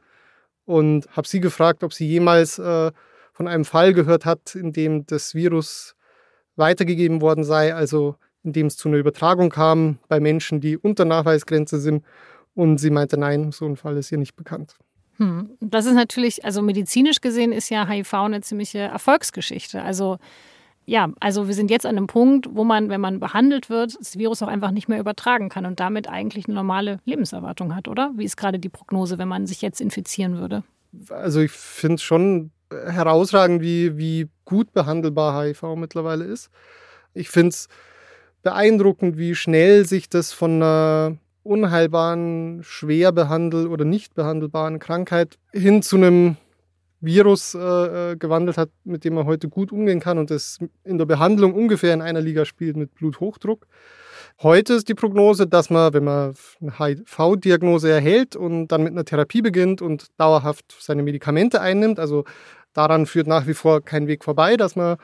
[0.68, 2.92] und habe sie gefragt, ob sie jemals äh,
[3.32, 5.94] von einem Fall gehört hat, in dem das Virus
[6.56, 11.80] weitergegeben worden sei, also indem es zu einer Übertragung kam bei Menschen, die unter Nachweisgrenze
[11.80, 12.04] sind.
[12.54, 14.76] Und sie meinte, nein, so ein Fall ist ihr nicht bekannt.
[15.16, 15.56] Hm.
[15.60, 19.82] Das ist natürlich, also medizinisch gesehen ist ja HIV eine ziemliche Erfolgsgeschichte.
[19.82, 20.18] Also
[20.88, 24.16] ja, also wir sind jetzt an einem Punkt, wo man, wenn man behandelt wird, das
[24.16, 28.10] Virus auch einfach nicht mehr übertragen kann und damit eigentlich eine normale Lebenserwartung hat, oder?
[28.16, 30.64] Wie ist gerade die Prognose, wenn man sich jetzt infizieren würde?
[31.10, 36.48] Also ich finde es schon herausragend, wie, wie gut behandelbar HIV mittlerweile ist.
[37.12, 37.68] Ich finde es
[38.42, 45.82] beeindruckend, wie schnell sich das von einer unheilbaren, schwer behandel- oder nicht behandelbaren Krankheit hin
[45.82, 46.38] zu einem
[47.00, 47.58] Virus äh,
[48.12, 51.54] äh, gewandelt hat, mit dem man heute gut umgehen kann und das in der Behandlung
[51.54, 53.66] ungefähr in einer Liga spielt mit Bluthochdruck.
[54.42, 59.04] Heute ist die Prognose, dass man, wenn man eine HIV-Diagnose erhält und dann mit einer
[59.04, 62.24] Therapie beginnt und dauerhaft seine Medikamente einnimmt, also
[62.72, 64.96] daran führt nach wie vor kein Weg vorbei, dass man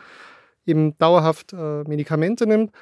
[0.67, 2.73] eben dauerhaft äh, Medikamente nimmt.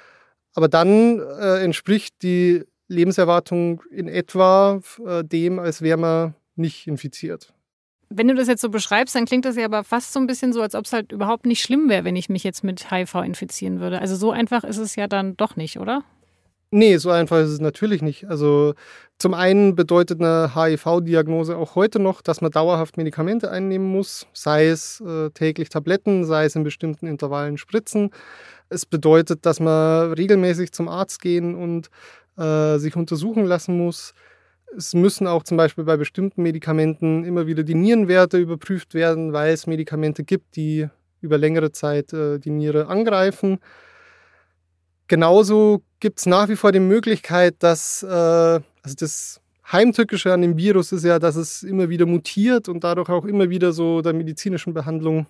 [0.55, 7.55] Aber dann äh, entspricht die Lebenserwartung in etwa äh, dem, als wäre man nicht infiziert.
[8.14, 10.53] Wenn du das jetzt so beschreibst, dann klingt das ja aber fast so ein bisschen
[10.53, 13.14] so, als ob es halt überhaupt nicht schlimm wäre, wenn ich mich jetzt mit HIV
[13.16, 14.01] infizieren würde.
[14.01, 16.05] Also so einfach ist es ja dann doch nicht, oder?
[16.75, 18.31] Nee, so einfach ist es natürlich nicht.
[18.31, 18.72] Also
[19.18, 24.68] zum einen bedeutet eine HIV-Diagnose auch heute noch, dass man dauerhaft Medikamente einnehmen muss, sei
[24.68, 28.11] es äh, täglich Tabletten, sei es in bestimmten Intervallen Spritzen.
[28.70, 31.90] Es bedeutet, dass man regelmäßig zum Arzt gehen und
[32.38, 34.14] äh, sich untersuchen lassen muss.
[34.77, 39.53] Es müssen auch zum Beispiel bei bestimmten Medikamenten immer wieder die Nierenwerte überprüft werden, weil
[39.53, 40.89] es Medikamente gibt, die
[41.21, 43.59] über längere Zeit äh, die Niere angreifen.
[45.09, 48.07] Genauso gibt es nach wie vor die Möglichkeit, dass äh,
[48.83, 53.09] also das Heimtückische an dem Virus ist ja, dass es immer wieder mutiert und dadurch
[53.09, 55.27] auch immer wieder so der medizinischen Behandlung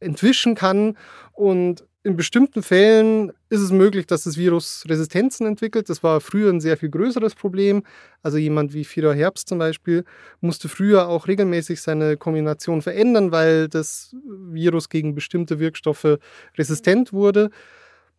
[0.00, 0.96] entwischen kann.
[1.32, 5.88] Und in bestimmten Fällen ist es möglich, dass das Virus Resistenzen entwickelt.
[5.88, 7.82] Das war früher ein sehr viel größeres Problem.
[8.22, 10.04] Also jemand wie Fieber Herbst zum Beispiel
[10.40, 16.18] musste früher auch regelmäßig seine Kombination verändern, weil das Virus gegen bestimmte Wirkstoffe
[16.56, 17.50] resistent wurde.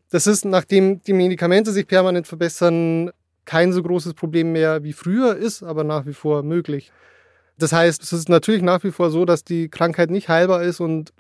[0.10, 3.12] Das ist, nachdem die Medikamente sich permanent verbessern,
[3.46, 6.92] kein so großes Problem mehr wie früher, ist aber nach wie vor möglich.
[7.60, 10.80] Das heißt, es ist natürlich nach wie vor so, dass die Krankheit nicht heilbar ist
[10.80, 11.12] und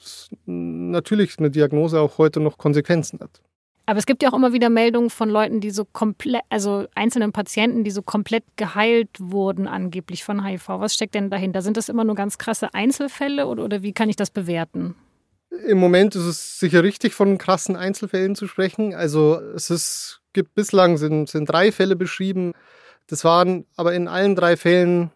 [0.45, 3.41] natürlich eine Diagnose auch heute noch Konsequenzen hat.
[3.89, 7.31] Aber es gibt ja auch immer wieder Meldungen von Leuten, die so komplett, also einzelnen
[7.31, 10.67] Patienten, die so komplett geheilt wurden, angeblich von HIV.
[10.67, 11.61] Was steckt denn dahinter?
[11.61, 14.95] Sind das immer nur ganz krasse Einzelfälle oder, oder wie kann ich das bewerten?
[15.65, 18.93] Im Moment ist es sicher richtig, von krassen Einzelfällen zu sprechen.
[18.93, 22.51] Also es ist, gibt bislang sind, sind drei Fälle beschrieben.
[23.07, 25.11] Das waren aber in allen drei Fällen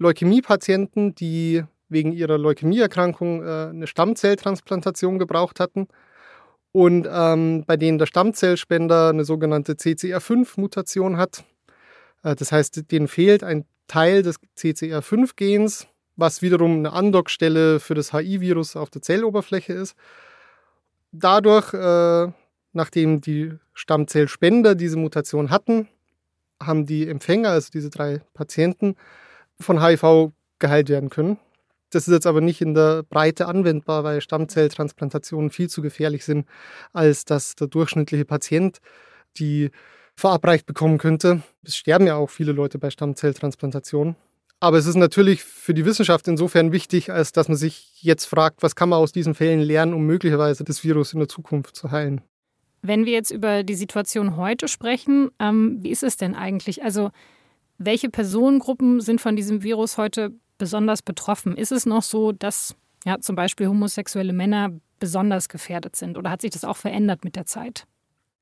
[0.00, 5.86] Leukämiepatienten, die wegen ihrer Leukämieerkrankung äh, eine Stammzelltransplantation gebraucht hatten
[6.72, 11.44] und ähm, bei denen der Stammzellspender eine sogenannte CCR5-Mutation hat.
[12.24, 15.86] Äh, das heißt, denen fehlt ein Teil des CCR5-Gens
[16.20, 19.96] was wiederum eine Andockstelle für das HI-Virus auf der Zelloberfläche ist.
[21.12, 22.30] Dadurch, äh,
[22.72, 25.88] nachdem die Stammzellspender diese Mutation hatten,
[26.62, 28.96] haben die Empfänger, also diese drei Patienten,
[29.60, 31.38] von HIV geheilt werden können.
[31.90, 36.46] Das ist jetzt aber nicht in der Breite anwendbar, weil Stammzelltransplantationen viel zu gefährlich sind,
[36.92, 38.78] als dass der durchschnittliche Patient
[39.36, 39.70] die
[40.14, 41.42] verabreicht bekommen könnte.
[41.64, 44.16] Es sterben ja auch viele Leute bei Stammzelltransplantationen.
[44.60, 48.62] Aber es ist natürlich für die Wissenschaft insofern wichtig, als dass man sich jetzt fragt,
[48.62, 51.90] was kann man aus diesen Fällen lernen, um möglicherweise das Virus in der Zukunft zu
[51.90, 52.20] heilen.
[52.82, 56.82] Wenn wir jetzt über die Situation heute sprechen, ähm, wie ist es denn eigentlich?
[56.82, 57.10] Also
[57.80, 61.56] welche Personengruppen sind von diesem Virus heute besonders betroffen?
[61.56, 66.42] Ist es noch so, dass ja, zum Beispiel homosexuelle Männer besonders gefährdet sind oder hat
[66.42, 67.86] sich das auch verändert mit der Zeit?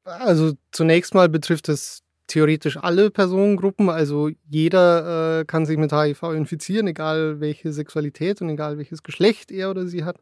[0.03, 3.89] Also zunächst mal betrifft es theoretisch alle Personengruppen.
[3.89, 9.53] Also jeder äh, kann sich mit HIV infizieren, egal welche Sexualität und egal welches Geschlecht
[9.53, 10.17] er oder sie hat.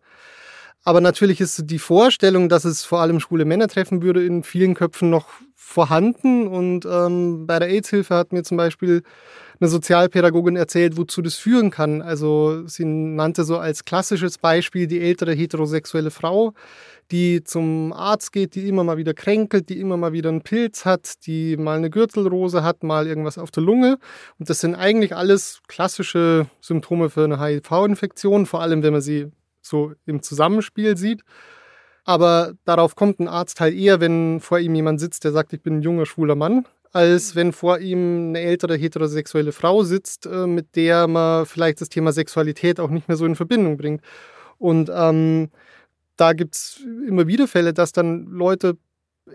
[0.87, 4.75] Aber natürlich ist die Vorstellung, dass es vor allem schwule Männer treffen würde, in vielen
[4.75, 6.47] Köpfen noch vorhanden.
[6.47, 9.03] Und ähm, bei der AIDS-Hilfe hat mir zum Beispiel
[9.59, 12.03] eine Sozialpädagogin erzählt, wozu das führen kann.
[12.03, 16.53] Also sie nannte so als klassisches Beispiel die ältere heterosexuelle Frau,
[17.11, 20.85] die zum Arzt geht, die immer mal wieder kränkelt, die immer mal wieder einen Pilz
[20.85, 23.99] hat, die mal eine Gürtelrose hat, mal irgendwas auf der Lunge.
[24.39, 29.33] Und das sind eigentlich alles klassische Symptome für eine HIV-Infektion, vor allem wenn man sie
[29.69, 31.23] so im Zusammenspiel sieht.
[32.05, 35.61] Aber darauf kommt ein Arzt halt eher, wenn vor ihm jemand sitzt, der sagt, ich
[35.61, 40.47] bin ein junger, schwuler Mann, als wenn vor ihm eine ältere heterosexuelle Frau sitzt, äh,
[40.47, 44.03] mit der man vielleicht das Thema Sexualität auch nicht mehr so in Verbindung bringt.
[44.59, 45.51] Und ähm,
[46.17, 48.79] da gibt es immer wieder Fälle, dass dann Leute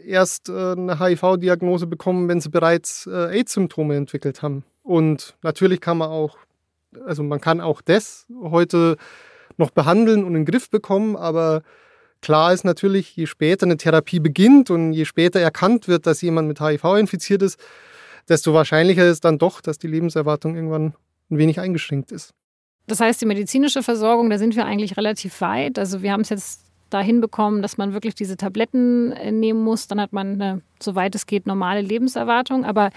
[0.06, 4.64] erst äh, eine HIV-Diagnose bekommen, wenn sie bereits äh, AIDS-Symptome entwickelt haben.
[4.84, 6.38] Und natürlich kann man auch,
[7.06, 8.98] also man kann auch das heute
[9.58, 11.64] noch behandeln und in den Griff bekommen, aber
[12.22, 16.48] klar ist natürlich, je später eine Therapie beginnt und je später erkannt wird, dass jemand
[16.48, 17.60] mit HIV infiziert ist,
[18.30, 20.94] desto wahrscheinlicher ist dann doch, dass die Lebenserwartung irgendwann
[21.30, 22.34] ein wenig eingeschränkt ist.
[22.88, 25.80] Das heißt, die medizinische Versorgung, da sind wir eigentlich relativ weit.
[25.80, 29.88] Also wir haben es jetzt da hinbekommen, dass man wirklich diese Tabletten äh, nehmen muss.
[29.88, 32.66] Dann hat man eine, soweit es geht, normale Lebenserwartung.
[32.66, 32.90] Aber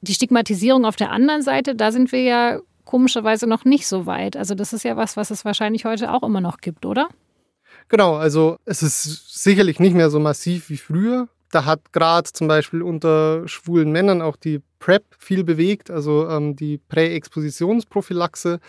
[0.00, 4.36] die Stigmatisierung auf der anderen Seite, da sind wir ja komischerweise noch nicht so weit.
[4.36, 7.08] Also das ist ja was, was es wahrscheinlich heute auch immer noch gibt, oder?
[7.88, 11.28] Genau, also es ist sicherlich nicht mehr so massiv wie früher.
[11.50, 16.56] Da hat gerade zum Beispiel unter schwulen Männern auch die PrEP viel bewegt, also ähm,
[16.56, 18.60] die Präexpositionsprophylaxe.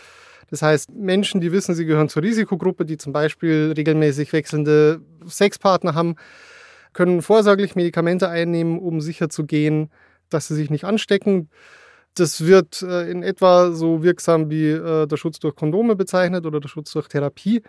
[0.49, 5.95] Das heißt, Menschen, die wissen, sie gehören zur Risikogruppe, die zum Beispiel regelmäßig wechselnde Sexpartner
[5.95, 6.15] haben,
[6.93, 9.89] können vorsorglich Medikamente einnehmen, um sicherzugehen,
[10.29, 11.49] dass sie sich nicht anstecken.
[12.15, 16.59] Das wird äh, in etwa so wirksam wie äh, der Schutz durch Kondome bezeichnet oder
[16.59, 17.61] der Schutz durch Therapie.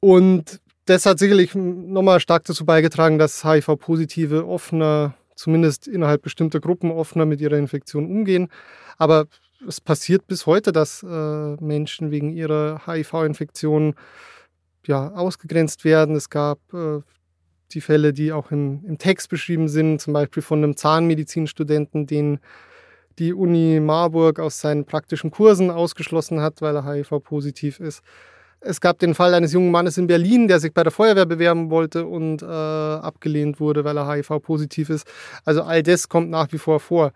[0.00, 6.90] Und das hat sicherlich nochmal stark dazu beigetragen, dass HIV-Positive offener zumindest innerhalb bestimmter Gruppen
[6.90, 8.48] offener mit ihrer Infektion umgehen.
[8.98, 9.26] Aber
[9.66, 11.06] es passiert bis heute, dass äh,
[11.56, 13.94] Menschen wegen ihrer HIV-Infektion
[14.86, 16.16] ja, ausgegrenzt werden.
[16.16, 17.00] Es gab äh,
[17.72, 22.40] die Fälle, die auch im, im Text beschrieben sind, zum Beispiel von einem Zahnmedizinstudenten, den
[23.18, 28.02] die Uni Marburg aus seinen praktischen Kursen ausgeschlossen hat, weil er HIV-positiv ist.
[28.60, 31.70] Es gab den Fall eines jungen Mannes in Berlin, der sich bei der Feuerwehr bewerben
[31.70, 35.06] wollte und äh, abgelehnt wurde, weil er HIV-positiv ist.
[35.44, 37.12] Also all das kommt nach wie vor vor.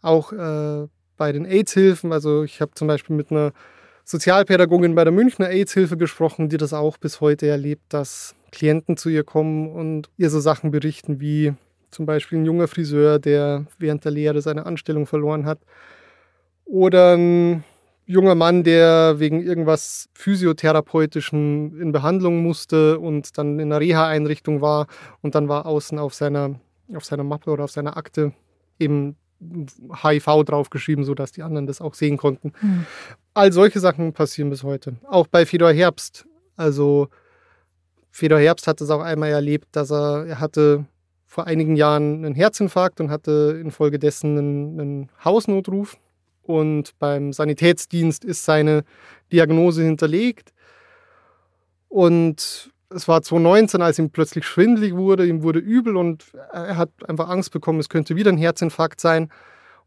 [0.00, 2.12] Auch äh, bei den AIDS-Hilfen.
[2.12, 3.52] Also ich habe zum Beispiel mit einer
[4.04, 9.08] Sozialpädagogin bei der Münchner AIDS-Hilfe gesprochen, die das auch bis heute erlebt, dass Klienten zu
[9.10, 11.54] ihr kommen und ihr so Sachen berichten wie
[11.90, 15.60] zum Beispiel ein junger Friseur, der während der Lehre seine Anstellung verloren hat.
[16.64, 17.64] Oder ein
[18.06, 24.86] junger Mann, der wegen irgendwas Physiotherapeutischen in Behandlung musste und dann in einer Reha-Einrichtung war
[25.22, 26.60] und dann war außen auf seiner,
[26.94, 28.32] auf seiner Mappe oder auf seiner Akte
[28.78, 29.16] eben
[30.02, 32.52] HIV draufgeschrieben, sodass die anderen das auch sehen konnten.
[32.60, 32.86] Mhm.
[33.34, 34.96] All solche Sachen passieren bis heute.
[35.08, 36.26] Auch bei Fedor Herbst.
[36.56, 37.08] Also
[38.10, 40.86] Fedor Herbst hat es auch einmal erlebt, dass er, er hatte
[41.36, 45.98] vor einigen Jahren einen Herzinfarkt und hatte infolgedessen einen, einen Hausnotruf.
[46.42, 48.84] Und beim Sanitätsdienst ist seine
[49.30, 50.54] Diagnose hinterlegt.
[51.90, 56.88] Und es war 2019, als ihm plötzlich schwindlig wurde, ihm wurde übel und er hat
[57.06, 59.28] einfach Angst bekommen, es könnte wieder ein Herzinfarkt sein.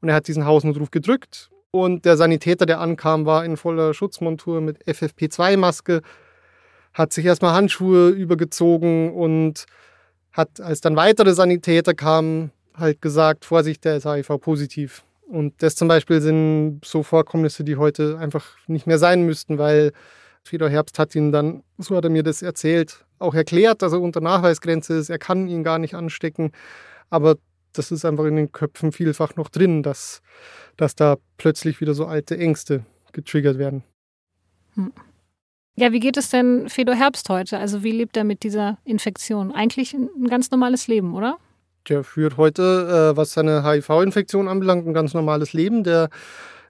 [0.02, 1.50] Und er hat diesen Hausnotruf gedrückt.
[1.72, 6.02] Und der Sanitäter, der ankam, war in voller Schutzmontur mit FFP2-Maske,
[6.94, 9.66] hat sich erstmal Handschuhe übergezogen und
[10.32, 15.04] hat, als dann weitere Sanitäter kamen, halt gesagt, Vorsicht, der ist HIV-positiv.
[15.28, 19.92] Und das zum Beispiel sind so Vorkommnisse, die heute einfach nicht mehr sein müssten, weil
[20.44, 24.02] Fedor Herbst hat ihn dann, so hat er mir das erzählt, auch erklärt, dass er
[24.02, 25.10] unter Nachweisgrenze ist.
[25.10, 26.52] Er kann ihn gar nicht anstecken.
[27.10, 27.36] Aber
[27.74, 30.22] das ist einfach in den Köpfen vielfach noch drin, dass,
[30.78, 33.84] dass da plötzlich wieder so alte Ängste getriggert werden.
[34.76, 34.92] Hm.
[35.80, 37.58] Ja, wie geht es denn Fedor Herbst heute?
[37.58, 39.54] Also wie lebt er mit dieser Infektion?
[39.54, 41.38] Eigentlich ein ganz normales Leben, oder?
[41.88, 45.86] Der führt heute, äh, was seine HIV-Infektion anbelangt, ein ganz normales Leben.
[45.86, 46.10] Der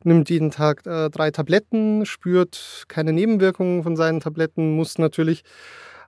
[0.04, 5.44] nimmt jeden Tag äh, drei Tabletten, spürt keine Nebenwirkungen von seinen Tabletten, muss natürlich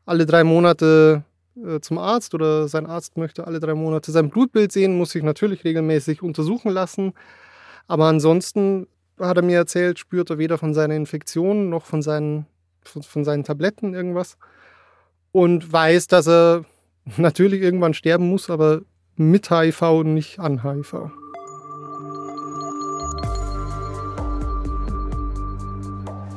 [0.06, 1.24] alle drei Monate
[1.56, 5.24] äh, zum Arzt oder sein Arzt möchte alle drei Monate sein Blutbild sehen, muss sich
[5.24, 7.14] natürlich regelmäßig untersuchen lassen.
[7.88, 8.86] Aber ansonsten
[9.20, 12.46] hat er mir erzählt, spürt er weder von seiner Infektion noch von seinen,
[12.84, 14.38] von, von seinen Tabletten irgendwas.
[15.32, 16.66] Und weiß, dass er
[17.18, 18.82] natürlich irgendwann sterben muss, aber
[19.16, 21.12] mit HIV und nicht an HIV.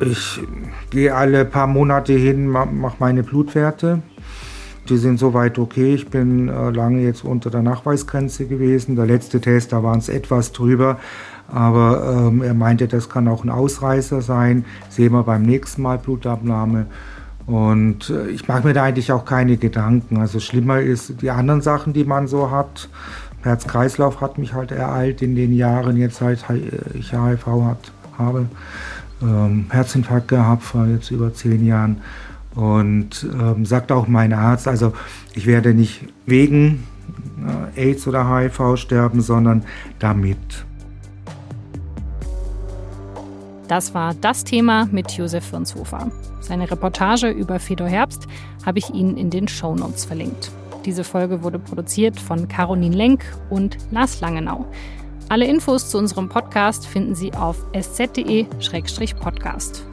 [0.01, 0.41] Ich
[0.91, 4.03] gehe alle paar Monate hin, mache meine Blutwerte.
[4.89, 5.95] Die sind soweit okay.
[5.95, 8.97] Ich bin äh, lange jetzt unter der Nachweisgrenze gewesen.
[8.97, 10.99] Der letzte Test, da waren es etwas drüber.
[11.53, 14.65] Aber ähm, er meinte, das kann auch ein Ausreißer sein.
[14.89, 16.87] Sehen wir beim nächsten Mal Blutabnahme.
[17.47, 20.19] Und äh, ich mache mir da eigentlich auch keine Gedanken.
[20.19, 22.89] Also schlimmer ist die anderen Sachen, die man so hat.
[23.43, 26.45] Herz-Kreislauf hat mich halt ereilt in den Jahren, jetzt seit
[26.95, 28.47] ich HIV hat, habe
[29.23, 31.99] ähm, Herzinfarkt gehabt vor jetzt über zehn Jahren.
[32.55, 34.93] Und ähm, sagt auch mein Arzt, also
[35.35, 36.85] ich werde nicht wegen
[37.77, 39.65] äh, AIDS oder HIV sterben, sondern
[39.99, 40.65] damit.
[43.69, 46.11] Das war das Thema mit Josef Wirnshofer.
[46.41, 48.27] Seine Reportage über Fedor Herbst
[48.65, 50.51] habe ich Ihnen in den Shownotes verlinkt.
[50.85, 54.21] Diese Folge wurde produziert von Caroline Lenk und Lars
[55.31, 58.47] Alle Infos zu unserem Podcast finden Sie auf sz.de-podcast.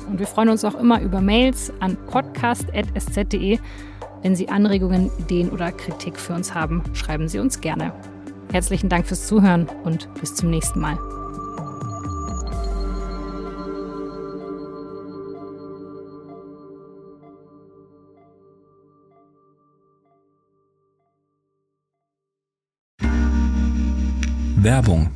[0.09, 3.57] Und wir freuen uns auch immer über Mails an podcast.sz.de.
[4.21, 7.93] Wenn Sie Anregungen, Ideen oder Kritik für uns haben, schreiben Sie uns gerne.
[8.51, 10.99] Herzlichen Dank fürs Zuhören und bis zum nächsten Mal.
[24.63, 25.09] Werbung.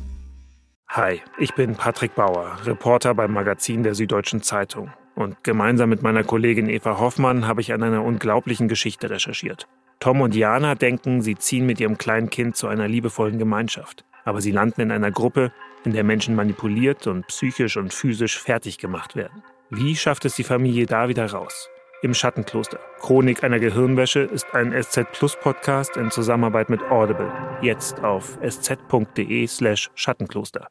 [0.88, 4.92] Hi, ich bin Patrick Bauer, Reporter beim Magazin der Süddeutschen Zeitung.
[5.14, 9.68] Und gemeinsam mit meiner Kollegin Eva Hoffmann habe ich an einer unglaublichen Geschichte recherchiert.
[10.00, 14.04] Tom und Jana denken, sie ziehen mit ihrem kleinen Kind zu einer liebevollen Gemeinschaft.
[14.24, 15.52] Aber sie landen in einer Gruppe,
[15.84, 19.44] in der Menschen manipuliert und psychisch und physisch fertig gemacht werden.
[19.70, 21.68] Wie schafft es die Familie da wieder raus?
[22.06, 22.78] Im Schattenkloster.
[23.00, 27.30] Chronik einer Gehirnwäsche ist ein SZ Plus Podcast in Zusammenarbeit mit Audible.
[27.60, 30.68] Jetzt auf sz.de slash Schattenkloster.